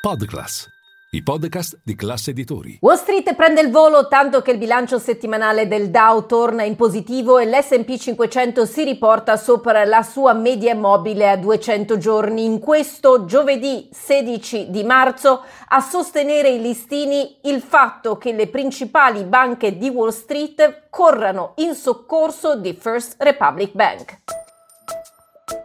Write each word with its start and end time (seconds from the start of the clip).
Podclass, 0.00 0.66
i 1.10 1.22
podcast 1.22 1.78
di 1.84 1.94
classe 1.94 2.30
editori. 2.30 2.78
Wall 2.80 2.96
Street 2.96 3.34
prende 3.34 3.60
il 3.60 3.70
volo 3.70 4.08
tanto 4.08 4.40
che 4.40 4.52
il 4.52 4.56
bilancio 4.56 4.98
settimanale 4.98 5.68
del 5.68 5.90
Dow 5.90 6.24
torna 6.24 6.62
in 6.62 6.74
positivo 6.74 7.36
e 7.36 7.44
l'SP 7.44 7.98
500 7.98 8.64
si 8.64 8.84
riporta 8.84 9.36
sopra 9.36 9.84
la 9.84 10.02
sua 10.02 10.32
media 10.32 10.74
mobile 10.74 11.28
a 11.28 11.36
200 11.36 11.98
giorni. 11.98 12.46
In 12.46 12.60
questo 12.60 13.26
giovedì 13.26 13.90
16 13.92 14.70
di 14.70 14.84
marzo 14.84 15.42
a 15.68 15.80
sostenere 15.80 16.48
i 16.48 16.62
listini 16.62 17.36
il 17.42 17.60
fatto 17.60 18.16
che 18.16 18.32
le 18.32 18.48
principali 18.48 19.24
banche 19.24 19.76
di 19.76 19.90
Wall 19.90 20.12
Street 20.12 20.86
corrano 20.88 21.52
in 21.56 21.74
soccorso 21.74 22.56
di 22.56 22.72
First 22.72 23.16
Republic 23.18 23.74
Bank. 23.74 24.18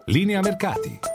Linea 0.08 0.42
mercati. 0.42 1.15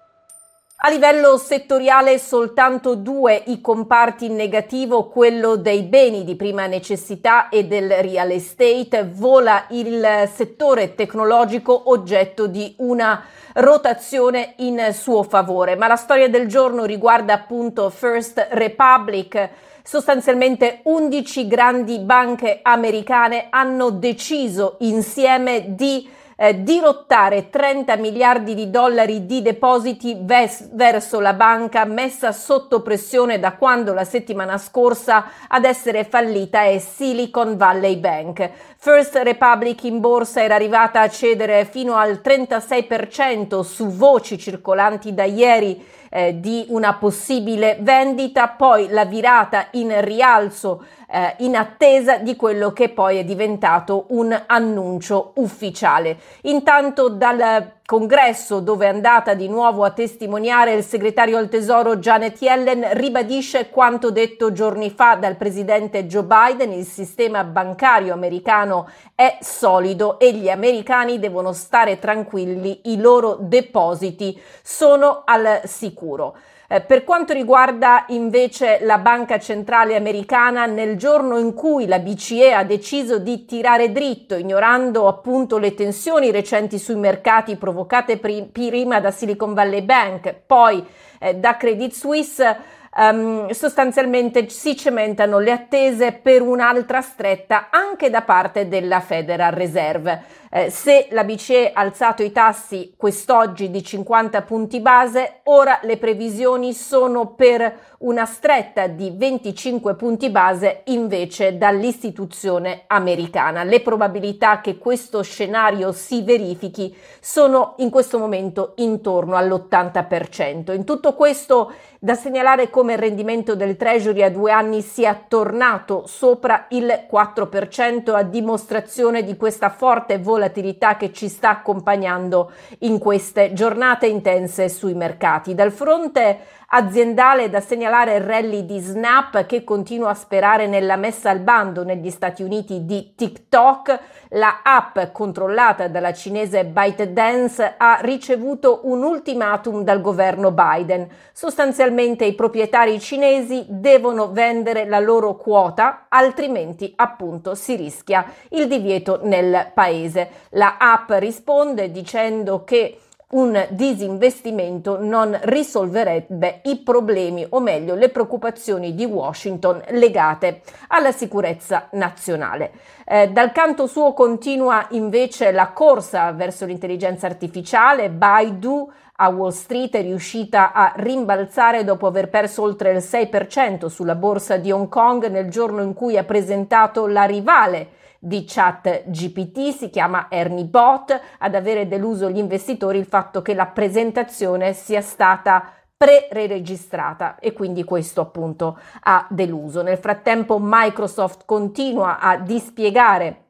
A 0.83 0.89
livello 0.89 1.37
settoriale 1.37 2.17
soltanto 2.17 2.95
due 2.95 3.39
i 3.45 3.61
comparti 3.61 4.25
in 4.25 4.33
negativo, 4.33 5.09
quello 5.09 5.55
dei 5.55 5.83
beni 5.83 6.23
di 6.23 6.35
prima 6.35 6.65
necessità 6.65 7.49
e 7.49 7.65
del 7.65 7.91
real 8.01 8.31
estate, 8.31 9.07
vola 9.07 9.65
il 9.69 10.27
settore 10.33 10.95
tecnologico 10.95 11.91
oggetto 11.91 12.47
di 12.47 12.73
una 12.77 13.23
rotazione 13.53 14.55
in 14.57 14.89
suo 14.91 15.21
favore. 15.21 15.75
Ma 15.75 15.85
la 15.85 15.95
storia 15.95 16.29
del 16.29 16.47
giorno 16.47 16.85
riguarda 16.85 17.33
appunto 17.33 17.91
First 17.91 18.47
Republic 18.49 19.49
sostanzialmente 19.83 20.79
11 20.85 21.47
grandi 21.47 21.99
banche 21.99 22.59
americane 22.63 23.47
hanno 23.51 23.91
deciso 23.91 24.77
insieme 24.79 25.75
di 25.75 26.09
eh, 26.41 26.63
dirottare 26.63 27.51
30 27.51 27.97
miliardi 27.97 28.55
di 28.55 28.71
dollari 28.71 29.27
di 29.27 29.43
depositi 29.43 30.17
ves- 30.19 30.69
verso 30.71 31.19
la 31.19 31.33
banca 31.33 31.85
messa 31.85 32.31
sotto 32.31 32.81
pressione 32.81 33.37
da 33.37 33.51
quando 33.53 33.93
la 33.93 34.03
settimana 34.03 34.57
scorsa 34.57 35.25
ad 35.47 35.65
essere 35.65 36.03
fallita 36.03 36.63
è 36.63 36.79
Silicon 36.79 37.57
Valley 37.57 37.97
Bank. 37.97 38.49
First 38.75 39.17
Republic 39.17 39.83
in 39.83 39.99
borsa 39.99 40.41
era 40.41 40.55
arrivata 40.55 41.01
a 41.01 41.09
cedere 41.09 41.65
fino 41.65 41.95
al 41.95 42.21
36% 42.23 43.59
su 43.61 43.89
voci 43.89 44.39
circolanti 44.39 45.13
da 45.13 45.25
ieri 45.25 45.99
eh, 46.09 46.39
di 46.39 46.65
una 46.69 46.95
possibile 46.95 47.77
vendita, 47.79 48.49
poi 48.49 48.89
la 48.89 49.05
virata 49.05 49.67
in 49.71 49.93
rialzo 50.03 50.83
eh, 51.09 51.35
in 51.39 51.55
attesa 51.55 52.17
di 52.17 52.35
quello 52.35 52.73
che 52.73 52.89
poi 52.89 53.17
è 53.17 53.23
diventato 53.23 54.05
un 54.09 54.37
annuncio 54.45 55.31
ufficiale. 55.35 56.17
Intanto 56.43 57.09
dal 57.09 57.79
congresso 57.85 58.61
dove 58.61 58.85
è 58.85 58.89
andata 58.89 59.33
di 59.33 59.47
nuovo 59.49 59.83
a 59.83 59.91
testimoniare 59.91 60.73
il 60.73 60.83
segretario 60.83 61.37
al 61.37 61.49
tesoro 61.49 61.97
Janet 61.97 62.41
Yellen 62.41 62.87
ribadisce 62.93 63.69
quanto 63.69 64.11
detto 64.11 64.51
giorni 64.51 64.89
fa 64.89 65.15
dal 65.15 65.35
presidente 65.35 66.07
Joe 66.07 66.23
Biden, 66.23 66.71
il 66.71 66.85
sistema 66.85 67.43
bancario 67.43 68.13
americano 68.13 68.89
è 69.13 69.37
solido 69.41 70.19
e 70.19 70.33
gli 70.33 70.49
americani 70.49 71.19
devono 71.19 71.51
stare 71.51 71.99
tranquilli, 71.99 72.81
i 72.85 72.99
loro 72.99 73.37
depositi 73.39 74.39
sono 74.63 75.23
al 75.25 75.61
sicuro. 75.65 76.35
Eh, 76.73 76.79
per 76.79 77.03
quanto 77.03 77.33
riguarda 77.33 78.05
invece 78.07 78.79
la 78.83 78.97
Banca 78.97 79.37
Centrale 79.39 79.97
Americana, 79.97 80.67
nel 80.67 80.95
giorno 80.95 81.37
in 81.37 81.53
cui 81.53 81.85
la 81.85 81.99
BCE 81.99 82.53
ha 82.53 82.63
deciso 82.63 83.19
di 83.19 83.43
tirare 83.43 83.91
dritto, 83.91 84.35
ignorando 84.35 85.09
appunto 85.09 85.57
le 85.57 85.73
tensioni 85.73 86.31
recenti 86.31 86.79
sui 86.79 86.95
mercati 86.95 87.57
provocate 87.57 88.17
prima 88.17 89.01
da 89.01 89.11
Silicon 89.11 89.53
Valley 89.53 89.81
Bank, 89.81 90.33
poi 90.47 90.81
eh, 91.19 91.35
da 91.35 91.57
Credit 91.57 91.91
Suisse, 91.91 92.57
um, 92.95 93.49
sostanzialmente 93.51 94.49
si 94.49 94.75
cementano 94.75 95.39
le 95.39 95.51
attese 95.51 96.11
per 96.11 96.41
un'altra 96.41 97.01
stretta 97.01 97.67
anche 97.69 98.09
da 98.09 98.21
parte 98.21 98.67
della 98.67 98.99
Federal 98.99 99.51
Reserve. 99.51 100.39
Eh, 100.53 100.69
se 100.69 101.07
la 101.11 101.23
BCE 101.23 101.71
ha 101.71 101.79
alzato 101.79 102.23
i 102.23 102.33
tassi 102.33 102.93
quest'oggi 102.97 103.71
di 103.71 103.81
50 103.81 104.41
punti 104.41 104.81
base, 104.81 105.39
ora 105.43 105.79
le 105.83 105.95
previsioni 105.95 106.73
sono 106.73 107.27
per 107.35 107.89
una 107.99 108.25
stretta 108.25 108.87
di 108.87 109.13
25 109.15 109.95
punti 109.95 110.29
base 110.29 110.81
invece 110.85 111.57
dall'istituzione 111.57 112.83
americana. 112.87 113.63
Le 113.63 113.79
probabilità 113.79 114.59
che 114.59 114.77
questo 114.77 115.21
scenario 115.21 115.93
si 115.93 116.21
verifichi 116.21 116.93
sono 117.21 117.75
in 117.77 117.89
questo 117.89 118.19
momento 118.19 118.73
intorno 118.77 119.37
all'80%. 119.37 120.73
In 120.73 120.83
tutto 120.83 121.13
questo 121.13 121.71
da 122.03 122.15
segnalare 122.15 122.71
come 122.71 122.93
il 122.93 122.97
rendimento 122.97 123.55
del 123.55 123.77
Treasury 123.77 124.23
a 124.23 124.31
due 124.31 124.51
anni 124.51 124.81
sia 124.81 125.23
tornato 125.27 126.07
sopra 126.07 126.65
il 126.69 127.05
4% 127.07 128.15
a 128.15 128.23
dimostrazione 128.23 129.23
di 129.23 129.37
questa 129.37 129.69
forte 129.69 130.17
volatilità 130.17 130.97
che 130.97 131.13
ci 131.13 131.29
sta 131.29 131.51
accompagnando 131.51 132.53
in 132.79 132.97
queste 132.97 133.53
giornate 133.53 134.07
intense 134.07 134.67
sui 134.67 134.95
mercati. 134.95 135.53
Dal 135.53 135.71
fronte 135.71 136.39
aziendale 136.73 137.49
da 137.49 137.59
segnalare 137.59 138.15
il 138.15 138.21
rally 138.21 138.65
di 138.65 138.79
Snap 138.79 139.45
che 139.45 139.63
continua 139.63 140.11
a 140.11 140.15
sperare 140.15 140.67
nella 140.67 140.95
messa 140.95 141.29
al 141.29 141.39
bando 141.39 141.83
negli 141.83 142.09
Stati 142.09 142.43
Uniti 142.43 142.85
di 142.85 143.13
TikTok. 143.15 143.99
La 144.29 144.61
app 144.63 144.97
controllata 145.11 145.89
dalla 145.89 146.13
cinese 146.13 146.63
ByteDance 146.65 147.73
ha 147.77 147.99
ricevuto 148.01 148.81
un 148.83 149.03
ultimatum 149.03 149.83
dal 149.83 149.99
governo 149.99 150.51
Biden. 150.51 151.09
Sostanzialmente 151.33 152.23
i 152.23 152.35
proprietari 152.35 152.97
cinesi 153.01 153.65
devono 153.67 154.31
vendere 154.31 154.85
la 154.85 154.99
loro 154.99 155.35
quota, 155.35 156.05
altrimenti 156.07 156.93
appunto 156.95 157.53
si 157.53 157.75
rischia 157.75 158.25
il 158.51 158.67
divieto 158.67 159.19
nel 159.23 159.71
paese. 159.73 160.29
La 160.51 160.77
app 160.79 161.11
risponde 161.15 161.91
dicendo 161.91 162.63
che 162.63 162.97
un 163.31 163.67
disinvestimento 163.69 164.97
non 165.01 165.37
risolverebbe 165.43 166.61
i 166.63 166.77
problemi 166.77 167.45
o 167.49 167.59
meglio 167.59 167.95
le 167.95 168.09
preoccupazioni 168.09 168.93
di 168.95 169.05
Washington 169.05 169.81
legate 169.89 170.61
alla 170.87 171.11
sicurezza 171.11 171.87
nazionale. 171.91 172.71
Eh, 173.05 173.29
dal 173.29 173.51
canto 173.51 173.87
suo 173.87 174.13
continua 174.13 174.87
invece 174.91 175.51
la 175.51 175.71
corsa 175.71 176.31
verso 176.31 176.65
l'intelligenza 176.65 177.27
artificiale, 177.27 178.09
Baidu 178.09 178.91
a 179.15 179.29
Wall 179.29 179.51
Street 179.51 179.95
è 179.95 180.01
riuscita 180.01 180.71
a 180.73 180.93
rimbalzare 180.95 181.83
dopo 181.83 182.07
aver 182.07 182.29
perso 182.29 182.63
oltre 182.63 182.91
il 182.91 182.97
6% 182.97 183.85
sulla 183.85 184.15
borsa 184.15 184.57
di 184.57 184.71
Hong 184.71 184.89
Kong 184.89 185.27
nel 185.27 185.49
giorno 185.49 185.81
in 185.83 185.93
cui 185.93 186.17
ha 186.17 186.23
presentato 186.23 187.05
la 187.05 187.23
rivale 187.25 187.99
di 188.23 188.45
chat 188.45 189.09
GPT, 189.09 189.75
si 189.75 189.89
chiama 189.89 190.27
Ernie 190.29 190.65
Bot, 190.65 191.19
ad 191.39 191.55
avere 191.55 191.87
deluso 191.87 192.29
gli 192.29 192.37
investitori 192.37 192.99
il 192.99 193.05
fatto 193.05 193.41
che 193.41 193.55
la 193.55 193.65
presentazione 193.65 194.73
sia 194.73 195.01
stata 195.01 195.73
pre-registrata 195.97 197.39
e 197.39 197.51
quindi 197.51 197.83
questo 197.83 198.21
appunto 198.21 198.77
ha 199.01 199.25
deluso. 199.29 199.81
Nel 199.81 199.97
frattempo 199.97 200.59
Microsoft 200.61 201.45
continua 201.45 202.19
a 202.19 202.37
dispiegare 202.37 203.40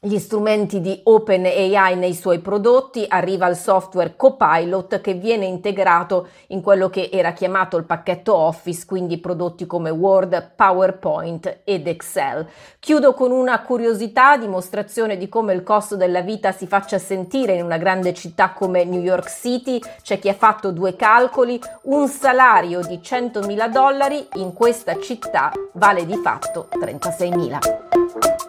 gli 0.00 0.18
strumenti 0.18 0.80
di 0.80 1.00
OpenAI 1.02 1.96
nei 1.96 2.14
suoi 2.14 2.38
prodotti, 2.38 3.04
arriva 3.08 3.48
il 3.48 3.56
software 3.56 4.14
Copilot 4.14 5.00
che 5.00 5.14
viene 5.14 5.44
integrato 5.44 6.28
in 6.48 6.60
quello 6.62 6.88
che 6.88 7.10
era 7.12 7.32
chiamato 7.32 7.76
il 7.76 7.82
pacchetto 7.82 8.32
Office, 8.32 8.86
quindi 8.86 9.18
prodotti 9.18 9.66
come 9.66 9.90
Word, 9.90 10.52
PowerPoint 10.54 11.62
ed 11.64 11.88
Excel. 11.88 12.46
Chiudo 12.78 13.12
con 13.12 13.32
una 13.32 13.60
curiosità, 13.62 14.36
dimostrazione 14.36 15.16
di 15.16 15.28
come 15.28 15.52
il 15.52 15.64
costo 15.64 15.96
della 15.96 16.20
vita 16.20 16.52
si 16.52 16.68
faccia 16.68 16.98
sentire 16.98 17.54
in 17.54 17.64
una 17.64 17.76
grande 17.76 18.14
città 18.14 18.52
come 18.52 18.84
New 18.84 19.02
York 19.02 19.28
City. 19.28 19.80
C'è 20.00 20.20
chi 20.20 20.28
ha 20.28 20.34
fatto 20.34 20.70
due 20.70 20.94
calcoli, 20.94 21.60
un 21.82 22.06
salario 22.06 22.82
di 22.82 23.00
100.000 23.02 23.68
dollari 23.68 24.28
in 24.34 24.52
questa 24.52 24.96
città 25.00 25.50
vale 25.72 26.06
di 26.06 26.14
fatto 26.22 26.68
36.000. 26.70 28.47